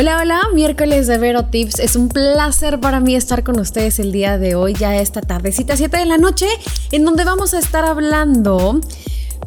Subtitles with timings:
[0.00, 1.78] Hola, hola, miércoles de Vero Tips.
[1.78, 5.76] Es un placer para mí estar con ustedes el día de hoy, ya esta tardecita,
[5.76, 6.46] 7 de la noche,
[6.90, 8.80] en donde vamos a estar hablando,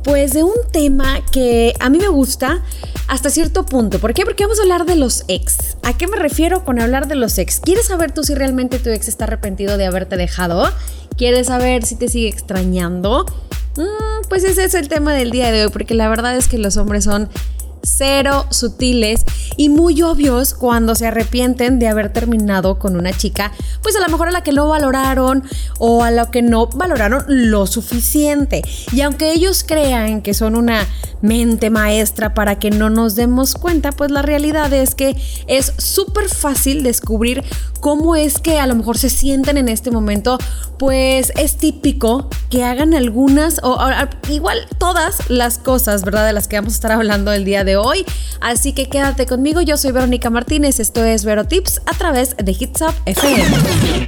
[0.03, 2.61] pues, de un tema que a mí me gusta
[3.07, 3.97] hasta cierto punto.
[3.97, 4.25] ¿Por qué?
[4.25, 5.75] Porque vamos a hablar de los ex.
[5.81, 7.59] ¿A qué me refiero con hablar de los ex?
[7.59, 10.71] ¿Quieres saber tú si realmente tu ex está arrepentido de haberte dejado?
[11.17, 13.25] ¿Quieres saber si te sigue extrañando?
[13.75, 16.59] Mm, pues ese es el tema del día de hoy, porque la verdad es que
[16.59, 17.27] los hombres son
[17.83, 19.25] cero sutiles
[19.57, 23.51] y muy obvios cuando se arrepienten de haber terminado con una chica,
[23.81, 25.43] pues a lo mejor a la que no valoraron
[25.79, 28.61] o a la que no valoraron lo suficiente.
[28.91, 30.87] Y aunque ellos crean que son una
[31.21, 35.15] mente maestra para que no nos demos cuenta, pues la realidad es que
[35.47, 37.43] es súper fácil descubrir
[37.79, 40.37] cómo es que a lo mejor se sienten en este momento,
[40.77, 43.77] pues es típico que hagan algunas o,
[44.29, 46.25] igual todas las cosas, ¿verdad?
[46.25, 48.05] De las que vamos a estar hablando el día de hoy.
[48.41, 52.51] Así que quédate conmigo, yo soy Verónica Martínez, esto es Vero Tips a través de
[52.51, 54.07] Hits Up FM.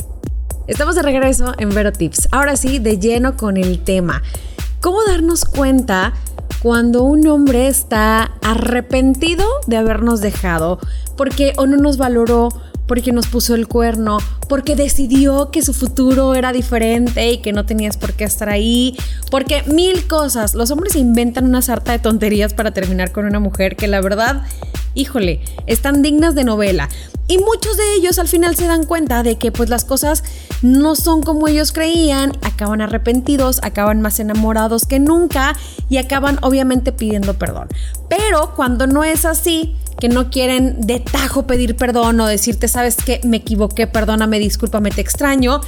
[0.68, 2.30] Estamos de regreso en Vero Tips.
[2.32, 4.24] Ahora sí, de lleno con el tema.
[4.86, 6.14] ¿Cómo darnos cuenta
[6.61, 10.78] cuando un hombre está arrepentido de habernos dejado?
[11.17, 12.50] Porque o no nos valoró
[12.86, 17.66] porque nos puso el cuerno, porque decidió que su futuro era diferente y que no
[17.66, 18.95] tenías por qué estar ahí,
[19.31, 20.53] porque mil cosas.
[20.53, 24.44] Los hombres inventan una sarta de tonterías para terminar con una mujer que la verdad,
[24.96, 26.90] híjole, están dignas de novela.
[27.28, 30.24] Y muchos de ellos al final se dan cuenta de que pues las cosas
[30.62, 35.56] no son como ellos creían, acaban arrepentidos, acaban más enamorados que nunca
[35.90, 37.68] y acaban obviamente pidiendo perdón.
[38.10, 42.96] Pero cuando no es así, que no quieren de tajo pedir perdón o decirte, sabes
[42.96, 45.62] que me equivoqué, perdóname, discúlpame, te extraño,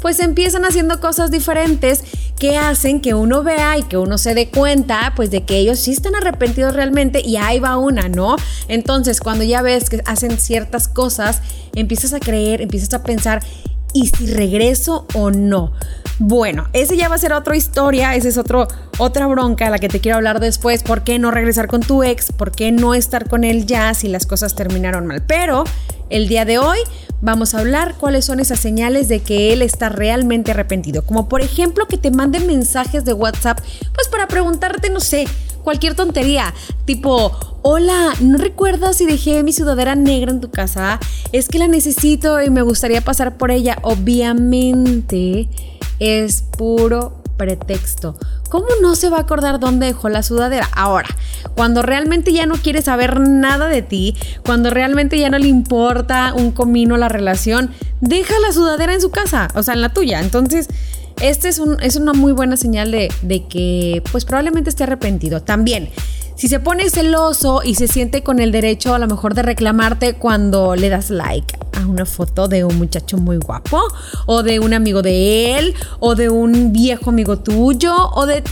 [0.00, 2.04] pues empiezan haciendo cosas diferentes
[2.42, 5.78] que hacen que uno vea y que uno se dé cuenta, pues de que ellos
[5.78, 8.34] sí están arrepentidos realmente y ahí va una, ¿no?
[8.66, 11.40] Entonces, cuando ya ves que hacen ciertas cosas,
[11.76, 13.44] empiezas a creer, empiezas a pensar,
[13.94, 15.72] ¿y si regreso o no?
[16.18, 18.66] Bueno, ese ya va a ser otra historia, esa es otro,
[18.98, 20.82] otra bronca a la que te quiero hablar después.
[20.82, 22.32] ¿Por qué no regresar con tu ex?
[22.32, 25.22] ¿Por qué no estar con él ya si las cosas terminaron mal?
[25.28, 25.62] Pero
[26.10, 26.78] el día de hoy
[27.20, 31.02] vamos a hablar cuáles son esas señales de que él está realmente arrepentido.
[31.02, 33.60] Como por ejemplo que te manden mensajes de WhatsApp,
[33.94, 35.26] pues para preguntarte, no sé,
[35.62, 36.52] cualquier tontería,
[36.84, 40.98] tipo, hola, ¿no recuerdas si dejé mi sudadera negra en tu casa?
[41.30, 43.78] Es que la necesito y me gustaría pasar por ella.
[43.82, 45.48] Obviamente
[45.98, 48.16] es puro pretexto.
[48.50, 50.68] ¿Cómo no se va a acordar dónde dejó la sudadera?
[50.74, 51.08] Ahora,
[51.54, 56.34] cuando realmente ya no quiere saber nada de ti, cuando realmente ya no le importa
[56.34, 57.70] un comino la relación,
[58.00, 60.20] deja la sudadera en su casa, o sea, en la tuya.
[60.20, 60.68] Entonces,
[61.20, 65.42] este es, un, es una muy buena señal de, de que pues probablemente esté arrepentido.
[65.42, 65.90] También,
[66.34, 70.14] si se pone celoso y se siente con el derecho a lo mejor de reclamarte
[70.14, 73.80] cuando le das like a una foto de un muchacho muy guapo
[74.26, 78.42] o de un amigo de él o de un viejo amigo tuyo o de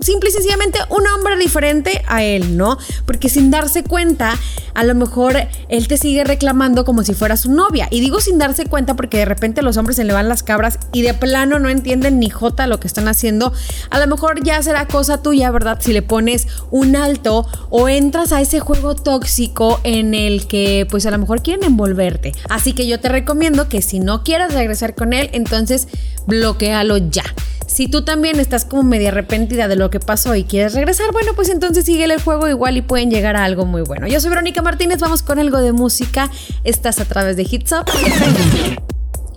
[0.00, 2.78] simple y sencillamente un hombre diferente a él, ¿no?
[3.06, 4.34] Porque sin darse cuenta,
[4.74, 5.36] a lo mejor
[5.68, 7.88] él te sigue reclamando como si fuera su novia.
[7.90, 10.78] Y digo sin darse cuenta porque de repente los hombres se le van las cabras
[10.92, 13.52] y de plano no entienden ni jota lo que están haciendo.
[13.90, 15.78] A lo mejor ya será cosa tuya, ¿verdad?
[15.80, 21.06] Si le pones un alto o entras a ese juego tóxico en el que pues
[21.06, 22.32] a lo mejor quieren envolverte.
[22.48, 25.88] Así que yo te recomiendo que si no quieres regresar con él, entonces
[26.30, 27.24] bloquealo ya.
[27.66, 31.32] Si tú también estás como media arrepentida de lo que pasó y quieres regresar, bueno,
[31.36, 34.06] pues entonces sigue el juego igual y pueden llegar a algo muy bueno.
[34.08, 36.30] Yo soy Verónica Martínez, vamos con algo de música.
[36.64, 37.90] Estás a través de Hits Up.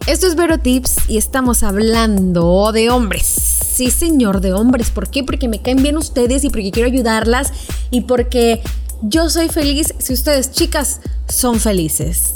[0.07, 4.91] Esto es Vero Tips y estamos hablando de hombres sí señor de hombres.
[4.91, 5.23] ¿Por qué?
[5.23, 7.51] Porque me caen bien ustedes y porque quiero ayudarlas
[7.89, 8.61] y porque
[9.01, 12.33] yo soy feliz si ustedes, chicas, son felices.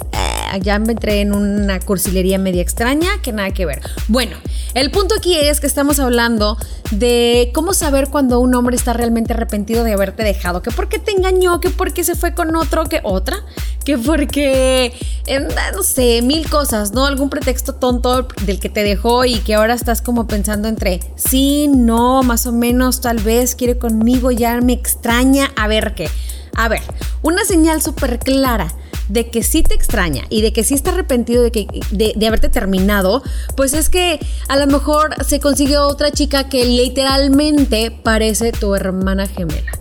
[0.54, 3.82] Eh, ya me entré en una cursilería media extraña que nada que ver.
[4.08, 4.38] Bueno,
[4.74, 6.58] el punto aquí es que estamos hablando
[6.92, 10.62] de cómo saber cuando un hombre está realmente arrepentido de haberte dejado.
[10.62, 13.38] Que porque te engañó, que porque se fue con otro, que otra,
[13.84, 14.94] que porque,
[15.26, 17.06] em, no sé, mil cosas, ¿no?
[17.06, 21.68] Algún pretexto tonto del que te dejó y que ahora estás como pensando entre sí,
[21.68, 26.10] no, más o menos, tal vez quiere conmigo, ya me extraña, a ver qué.
[26.56, 26.82] A ver,
[27.22, 28.74] una señal súper clara
[29.08, 32.50] de que sí te extraña y de que sí está arrepentido de, que, de, haberte
[32.50, 33.24] terminado,
[33.56, 39.28] pues es que a lo mejor se consiguió otra chica que literalmente parece tu hermana
[39.28, 39.72] gemela.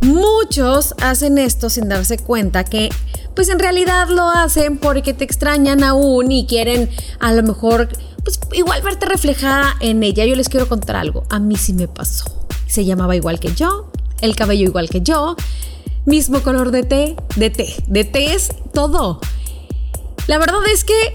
[0.00, 2.90] Muchos hacen esto sin darse cuenta que
[3.34, 6.90] pues en realidad lo hacen porque te extrañan aún y quieren
[7.20, 7.88] a lo mejor
[8.22, 10.24] pues igual verte reflejada en ella.
[10.24, 11.24] Yo les quiero contar algo.
[11.28, 12.24] A mí sí me pasó.
[12.66, 13.90] Se llamaba igual que yo,
[14.20, 15.36] el cabello igual que yo,
[16.04, 19.20] mismo color de té, de té, de té es todo.
[20.26, 21.12] La verdad es que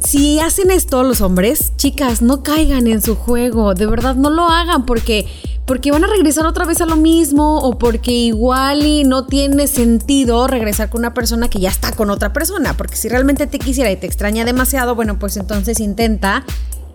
[0.00, 4.48] si hacen esto los hombres, chicas, no caigan en su juego, de verdad no lo
[4.48, 5.26] hagan porque
[5.66, 9.68] porque van a regresar otra vez a lo mismo o porque igual y no tiene
[9.68, 13.60] sentido regresar con una persona que ya está con otra persona, porque si realmente te
[13.60, 16.44] quisiera y te extraña demasiado, bueno, pues entonces intenta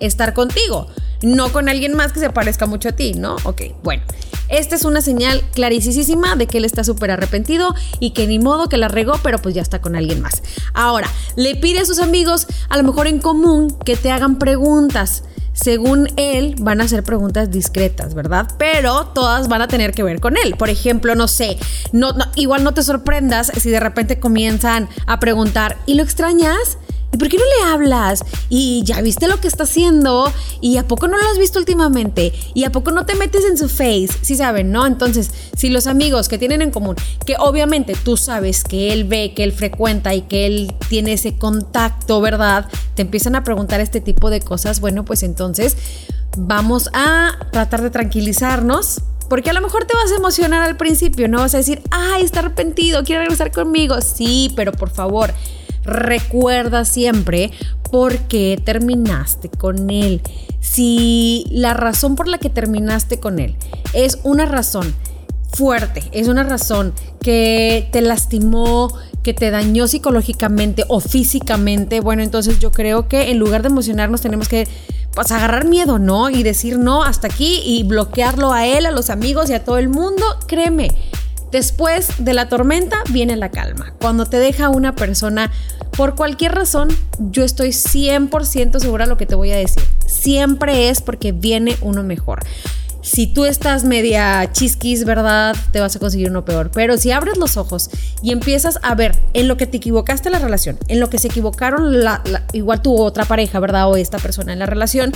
[0.02, 0.88] estar contigo,
[1.22, 3.38] no con alguien más que se parezca mucho a ti, ¿no?
[3.46, 4.04] Ok, bueno.
[4.50, 8.70] Esta es una señal clarísima de que él está súper arrepentido y que ni modo
[8.70, 10.44] que la regó, pero pues ya está con alguien más.
[10.74, 15.24] Ahora, le pide a sus amigos, a lo mejor en común, que te hagan preguntas.
[15.54, 18.48] Según él, van a ser preguntas discretas, ¿verdad?
[18.58, 20.56] Pero todas van a tener que ver con él.
[20.58, 21.58] Por ejemplo, no sé,
[21.94, 26.78] no, igual no te sorprendas si de repente comienzan a preguntar, ¿y lo extrañas?
[27.16, 28.26] ¿Y por qué no le hablas?
[28.50, 30.34] ¿Y ya viste lo que está haciendo?
[30.60, 32.34] ¿Y a poco no lo has visto últimamente?
[32.54, 34.10] ¿Y a poco no te metes en su face?
[34.22, 34.86] Sí saben, ¿no?
[34.86, 39.34] Entonces, si los amigos que tienen en común, que obviamente tú sabes que él ve,
[39.34, 42.68] que él frecuenta y que él tiene ese contacto, ¿verdad?
[42.96, 45.78] Te empiezan a preguntar este tipo de cosas, bueno, pues entonces
[46.38, 49.00] vamos a tratar de tranquilizarnos.
[49.30, 52.24] Porque a lo mejor te vas a emocionar al principio, no vas a decir, ay,
[52.24, 54.02] está arrepentido, quiere regresar conmigo.
[54.02, 55.34] Sí, pero por favor,
[55.86, 57.52] recuerda siempre
[57.92, 60.22] por qué terminaste con él.
[60.60, 63.56] Si la razón por la que terminaste con él
[63.94, 64.94] es una razón
[65.54, 68.94] fuerte, es una razón que te lastimó,
[69.24, 74.22] que te dañó psicológicamente o físicamente, bueno, entonces yo creo que en lugar de emocionarnos
[74.22, 74.68] tenemos que
[75.16, 76.30] pues agarrar miedo, ¿no?
[76.30, 79.78] Y decir no hasta aquí y bloquearlo a él, a los amigos y a todo
[79.78, 80.92] el mundo, créeme,
[81.56, 83.94] Después de la tormenta viene la calma.
[84.02, 85.54] Cuando te deja una persona
[85.96, 89.82] por cualquier razón, yo estoy 100% segura de lo que te voy a decir.
[90.06, 92.44] Siempre es porque viene uno mejor.
[93.02, 95.56] Si tú estás media chisquis, ¿verdad?
[95.72, 96.72] Te vas a conseguir uno peor.
[96.74, 97.90] Pero si abres los ojos
[98.22, 101.30] y empiezas a ver en lo que te equivocaste la relación, en lo que se
[101.30, 101.96] equivocaron
[102.52, 103.90] igual tu otra pareja, ¿verdad?
[103.90, 105.14] O esta persona en la relación,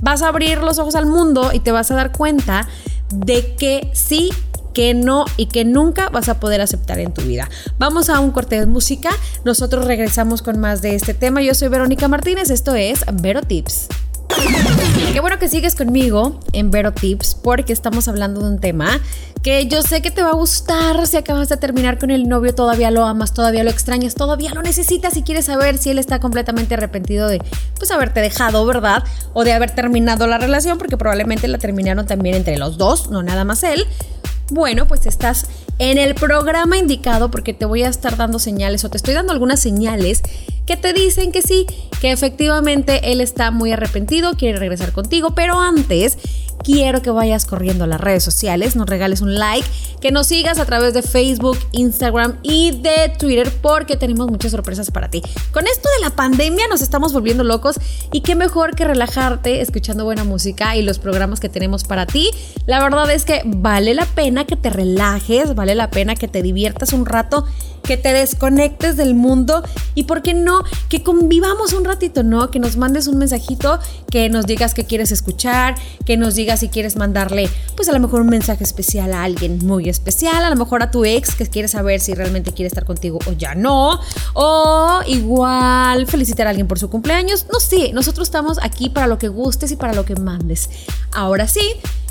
[0.00, 2.66] vas a abrir los ojos al mundo y te vas a dar cuenta
[3.10, 4.30] de que sí
[4.72, 7.48] que no y que nunca vas a poder aceptar en tu vida.
[7.78, 9.10] Vamos a un corte de música,
[9.44, 11.42] nosotros regresamos con más de este tema.
[11.42, 13.88] Yo soy Verónica Martínez, esto es Vero Tips.
[15.12, 18.98] Qué bueno que sigues conmigo en Vero Tips porque estamos hablando de un tema
[19.42, 22.54] que yo sé que te va a gustar si acabas de terminar con el novio,
[22.54, 26.20] todavía lo amas, todavía lo extrañas, todavía lo necesitas y quieres saber si él está
[26.20, 27.42] completamente arrepentido de
[27.76, 29.02] pues haberte dejado, ¿verdad?
[29.34, 33.22] O de haber terminado la relación porque probablemente la terminaron también entre los dos, no
[33.22, 33.84] nada más él.
[34.50, 35.46] Bueno, pues estás
[35.78, 39.32] en el programa indicado porque te voy a estar dando señales o te estoy dando
[39.32, 40.22] algunas señales
[40.72, 41.66] que te dicen que sí,
[42.00, 46.16] que efectivamente él está muy arrepentido, quiere regresar contigo, pero antes
[46.64, 49.68] quiero que vayas corriendo a las redes sociales, nos regales un like,
[50.00, 54.90] que nos sigas a través de Facebook, Instagram y de Twitter porque tenemos muchas sorpresas
[54.90, 55.20] para ti.
[55.52, 57.78] Con esto de la pandemia nos estamos volviendo locos
[58.10, 62.30] y qué mejor que relajarte escuchando buena música y los programas que tenemos para ti.
[62.66, 66.42] La verdad es que vale la pena que te relajes, vale la pena que te
[66.42, 67.44] diviertas un rato
[67.92, 69.62] que te desconectes del mundo
[69.94, 70.64] y, ¿por qué no?
[70.88, 72.50] Que convivamos un ratito, ¿no?
[72.50, 73.78] Que nos mandes un mensajito,
[74.10, 75.74] que nos digas que quieres escuchar,
[76.06, 79.58] que nos digas si quieres mandarle, pues a lo mejor un mensaje especial a alguien
[79.58, 82.86] muy especial, a lo mejor a tu ex que quiere saber si realmente quiere estar
[82.86, 84.00] contigo o ya no,
[84.32, 89.18] o igual felicitar a alguien por su cumpleaños, no sé, nosotros estamos aquí para lo
[89.18, 90.70] que gustes y para lo que mandes.
[91.12, 91.60] Ahora sí,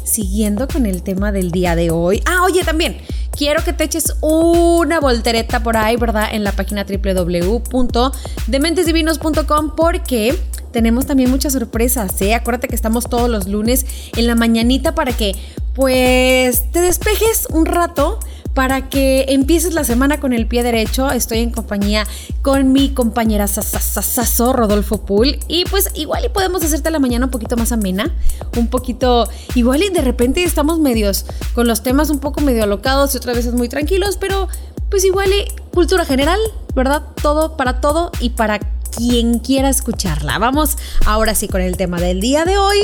[0.04, 2.22] siguiendo con el tema del día de hoy.
[2.26, 2.98] Ah, oye, también
[3.36, 6.30] quiero que te eches una voltereta por ahí, ¿verdad?
[6.32, 10.38] En la página www.dementesdivinos.com porque
[10.72, 12.34] tenemos también muchas sorpresas, ¿eh?
[12.34, 15.36] Acuérdate que estamos todos los lunes en la mañanita para que
[15.74, 18.20] pues te despejes un rato
[18.54, 21.10] para que empieces la semana con el pie derecho.
[21.12, 22.06] Estoy en compañía
[22.42, 25.40] con mi compañera Sasasaso, Rodolfo Pool.
[25.48, 28.14] Y pues igual y podemos hacerte la mañana un poquito más amena,
[28.58, 33.14] un poquito, igual y de repente estamos medios con los temas un poco medio alocados
[33.14, 34.48] y otras veces muy tranquilos, pero
[34.90, 36.40] pues igual y cultura general,
[36.76, 37.04] ¿verdad?
[37.22, 40.38] Todo para todo y para quien quiera escucharla.
[40.38, 42.78] Vamos ahora sí con el tema del día de hoy.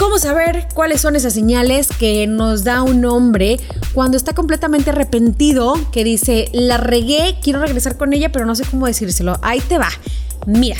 [0.00, 3.60] ¿Cómo saber cuáles son esas señales que nos da un hombre
[3.92, 8.64] cuando está completamente arrepentido, que dice, la regué, quiero regresar con ella, pero no sé
[8.64, 9.36] cómo decírselo?
[9.42, 9.90] Ahí te va.
[10.46, 10.78] Mira,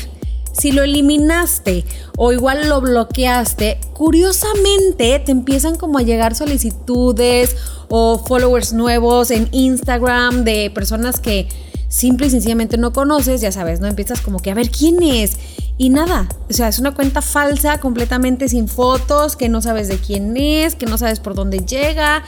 [0.53, 1.85] si lo eliminaste
[2.17, 7.57] o igual lo bloqueaste, curiosamente te empiezan como a llegar solicitudes
[7.91, 11.47] o followers nuevos en Instagram de personas que
[11.91, 13.89] simple y sencillamente no conoces, ya sabes, ¿no?
[13.89, 15.33] Empiezas como que a ver quién es.
[15.77, 19.99] Y nada, o sea, es una cuenta falsa, completamente sin fotos, que no sabes de
[19.99, 22.23] quién es, que no sabes por dónde llega.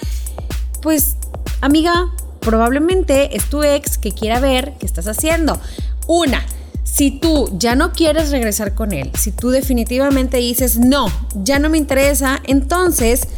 [0.83, 1.17] Pues,
[1.61, 5.61] amiga, probablemente es tu ex que quiera ver qué estás haciendo.
[6.09, 6.45] Una,
[6.83, 11.71] si tú ya no quieres regresar con él, si tú definitivamente dices, no, ya no
[11.71, 13.29] me interesa, entonces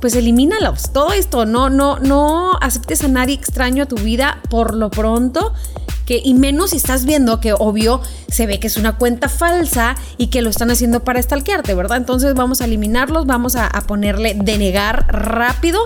[0.00, 0.92] pues elimínalos.
[0.92, 5.52] Todo esto, no, no, no aceptes a nadie extraño a tu vida por lo pronto
[6.18, 10.28] y menos si estás viendo que obvio se ve que es una cuenta falsa y
[10.28, 11.98] que lo están haciendo para stalkearte, ¿verdad?
[11.98, 15.80] Entonces vamos a eliminarlos, vamos a, ponerle denegar rápido,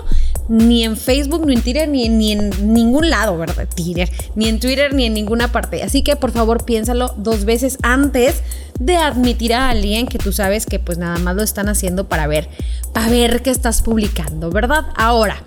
[0.47, 3.67] ni en Facebook, ni en Twitter, ni, ni en ningún lado, ¿verdad?
[3.73, 5.81] Twitter, ni en Twitter, ni en ninguna parte.
[5.81, 8.43] Así que por favor piénsalo dos veces antes
[8.79, 12.27] de admitir a alguien que tú sabes que pues nada más lo están haciendo para
[12.27, 12.49] ver,
[12.93, 14.85] para ver qué estás publicando, ¿verdad?
[14.95, 15.37] Ahora.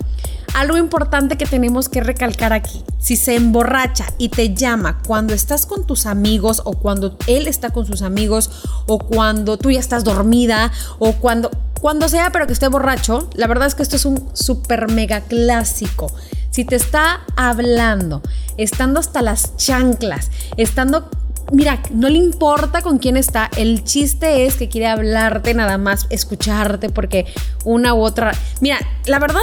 [0.55, 5.67] Algo importante que tenemos que recalcar aquí, si se emborracha y te llama cuando estás
[5.67, 8.51] con tus amigos o cuando él está con sus amigos
[8.87, 13.47] o cuando tú ya estás dormida o cuando cuando sea pero que esté borracho, la
[13.47, 16.11] verdad es que esto es un super mega clásico.
[16.51, 18.23] Si te está hablando,
[18.57, 21.09] estando hasta las chanclas, estando
[21.53, 26.07] mira, no le importa con quién está, el chiste es que quiere hablarte nada más,
[26.11, 27.27] escucharte porque
[27.65, 29.41] una u otra, mira, la verdad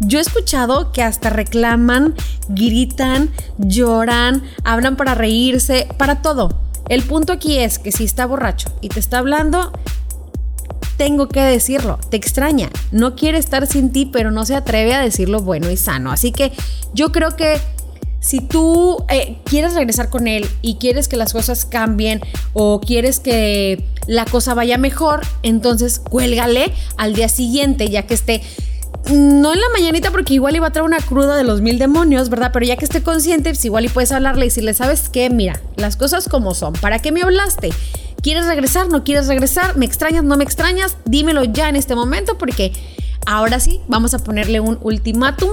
[0.00, 2.14] yo he escuchado que hasta reclaman,
[2.48, 6.58] gritan, lloran, hablan para reírse, para todo.
[6.88, 9.72] El punto aquí es que si está borracho y te está hablando,
[10.96, 15.00] tengo que decirlo, te extraña, no quiere estar sin ti, pero no se atreve a
[15.00, 16.10] decirlo bueno y sano.
[16.10, 16.52] Así que
[16.94, 17.60] yo creo que
[18.20, 22.20] si tú eh, quieres regresar con él y quieres que las cosas cambien
[22.52, 28.42] o quieres que la cosa vaya mejor, entonces cuélgale al día siguiente, ya que esté
[29.08, 32.28] no en la mañanita porque igual iba a traer una cruda de los mil demonios,
[32.28, 32.50] ¿verdad?
[32.52, 35.30] Pero ya que esté consciente, pues igual y puedes hablarle y decirle, ¿sabes qué?
[35.30, 36.74] Mira, las cosas como son.
[36.74, 37.70] ¿Para qué me hablaste?
[38.22, 38.88] ¿Quieres regresar?
[38.88, 39.76] ¿No quieres regresar?
[39.76, 40.24] ¿Me extrañas?
[40.24, 40.96] ¿No me extrañas?
[41.06, 42.72] Dímelo ya en este momento porque
[43.26, 45.52] ahora sí vamos a ponerle un ultimátum.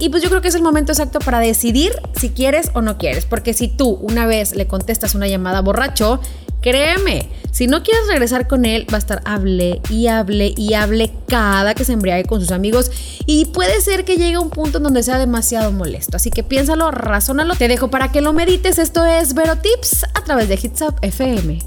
[0.00, 2.96] Y pues yo creo que es el momento exacto para decidir si quieres o no
[2.96, 3.26] quieres.
[3.26, 6.20] Porque si tú una vez le contestas una llamada borracho,
[6.62, 11.10] créeme, si no quieres regresar con él, va a estar hable y hable y hable
[11.26, 12.90] cada que se embriague con sus amigos
[13.26, 16.16] y puede ser que llegue a un punto en donde sea demasiado molesto.
[16.16, 17.54] Así que piénsalo, razónalo.
[17.54, 18.78] Te dejo para que lo medites.
[18.78, 21.58] Esto es Vero Tips a través de Hits Up FM.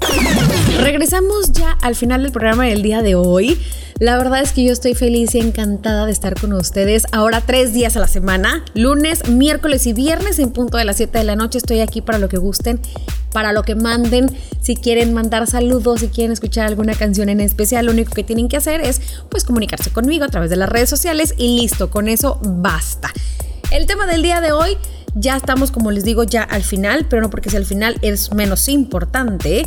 [0.80, 3.60] Regresamos ya al final del programa del día de hoy.
[4.04, 7.04] La verdad es que yo estoy feliz y encantada de estar con ustedes.
[7.10, 11.16] Ahora tres días a la semana, lunes, miércoles y viernes en punto de las 7
[11.16, 11.56] de la noche.
[11.56, 12.78] Estoy aquí para lo que gusten,
[13.32, 14.28] para lo que manden.
[14.60, 18.48] Si quieren mandar saludos, si quieren escuchar alguna canción en especial, lo único que tienen
[18.48, 22.08] que hacer es pues comunicarse conmigo a través de las redes sociales y listo, con
[22.08, 23.10] eso basta.
[23.70, 24.76] El tema del día de hoy
[25.14, 28.34] ya estamos, como les digo, ya al final, pero no porque sea al final es
[28.34, 29.66] menos importante.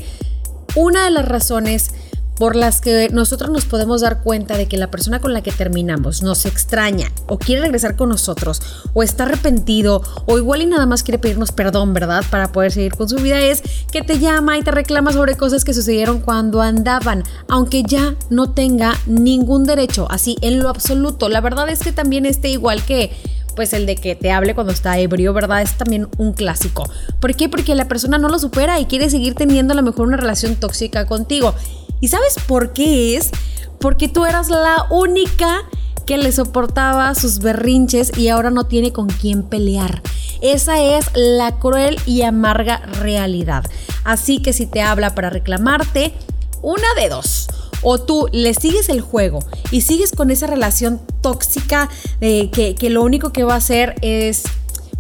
[0.75, 1.89] Una de las razones
[2.38, 5.51] por las que nosotros nos podemos dar cuenta de que la persona con la que
[5.51, 8.62] terminamos nos extraña o quiere regresar con nosotros
[8.94, 12.24] o está arrepentido o igual y nada más quiere pedirnos perdón, ¿verdad?
[12.29, 15.63] Para poder seguir con su vida es que te llama y te reclama sobre cosas
[15.63, 21.29] que sucedieron cuando andaban, aunque ya no tenga ningún derecho, así en lo absoluto.
[21.29, 23.12] La verdad es que también esté igual que
[23.56, 25.63] pues el de que te hable cuando está ebrio, ¿verdad?
[25.63, 26.88] Es también un clásico.
[27.20, 27.50] ¿Por qué?
[27.50, 30.56] Porque la persona no lo supera y quiere seguir teniendo a lo mejor una relación
[30.56, 31.56] tóxica contigo.
[32.00, 33.32] ¿Y sabes por qué es?
[33.80, 35.63] Porque tú eras la única
[36.06, 40.01] que le soportaba sus berrinches y ahora no tiene con quién pelear.
[40.42, 43.66] Esa es la cruel y amarga realidad.
[44.04, 46.13] Así que si te habla para reclamarte,
[46.62, 47.48] una de dos.
[47.82, 49.39] O tú le sigues el juego
[49.70, 51.89] y sigues con esa relación tóxica
[52.22, 54.44] eh, que, que lo único que va a hacer es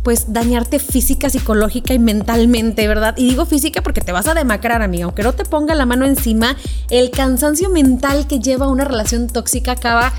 [0.07, 3.13] pues dañarte física, psicológica y mentalmente, ¿verdad?
[3.17, 5.03] Y digo física porque te vas a demacrar, amiga.
[5.03, 6.55] Aunque no te ponga la mano encima,
[6.89, 10.13] el cansancio mental que lleva una relación tóxica acaba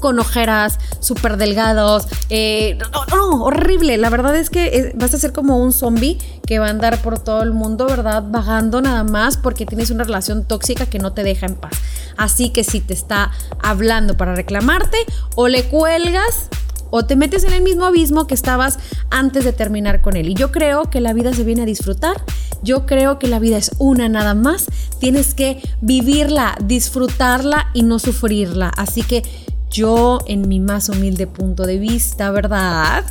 [0.00, 2.08] con ojeras, súper delgados.
[2.28, 3.98] Eh, no, no, horrible.
[3.98, 7.00] La verdad es que eh, vas a ser como un zombie que va a andar
[7.00, 8.24] por todo el mundo, ¿verdad?
[8.26, 11.74] Vagando nada más porque tienes una relación tóxica que no te deja en paz.
[12.16, 13.30] Así que si te está
[13.62, 14.98] hablando para reclamarte
[15.36, 16.48] o le cuelgas
[16.90, 18.78] o te metes en el mismo abismo que estabas
[19.10, 20.28] antes de terminar con él.
[20.28, 22.22] Y yo creo que la vida se viene a disfrutar,
[22.62, 24.66] yo creo que la vida es una nada más,
[24.98, 28.68] tienes que vivirla, disfrutarla y no sufrirla.
[28.76, 29.22] Así que
[29.70, 33.04] yo en mi más humilde punto de vista, ¿verdad?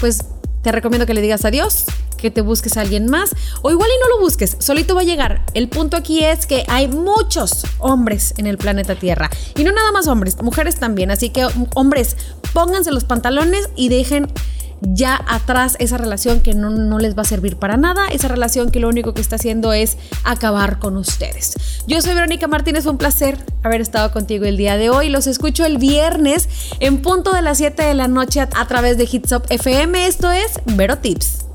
[0.00, 0.24] Pues
[0.66, 1.84] te recomiendo que le digas adiós
[2.18, 3.30] que te busques a alguien más
[3.62, 5.44] o igual y no lo busques, solito va a llegar.
[5.54, 9.92] El punto aquí es que hay muchos hombres en el planeta Tierra y no nada
[9.92, 11.46] más hombres, mujeres también, así que
[11.76, 12.16] hombres,
[12.52, 14.26] pónganse los pantalones y dejen
[14.80, 18.70] ya atrás esa relación que no, no les va a servir para nada, esa relación
[18.70, 21.54] que lo único que está haciendo es acabar con ustedes.
[21.86, 25.08] Yo soy Verónica Martínez, fue un placer haber estado contigo el día de hoy.
[25.08, 26.48] Los escucho el viernes
[26.80, 30.06] en punto de las 7 de la noche a, través de Hitsop FM.
[30.06, 31.45] Esto es Vero Tips.